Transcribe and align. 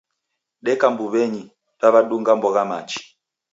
Deka 0.65 0.85
mbuw'enyi, 0.91 1.43
daw'edunga 1.81 2.31
mbogha 2.37 2.63
machi 2.69 3.01